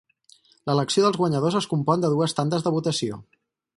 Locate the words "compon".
1.73-2.07